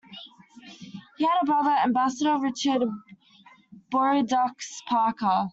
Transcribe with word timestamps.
He 1.19 1.25
had 1.25 1.37
a 1.43 1.45
brother, 1.45 1.69
Ambassador 1.69 2.35
Richard 2.39 2.81
Bordeaux 3.91 4.49
Parker. 4.87 5.49